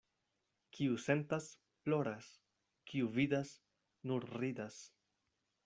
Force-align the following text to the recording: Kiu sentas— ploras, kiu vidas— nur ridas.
Kiu 0.77 0.95
sentas— 1.07 1.49
ploras, 1.83 2.31
kiu 2.89 3.13
vidas— 3.19 3.55
nur 4.09 4.29
ridas. 4.43 4.83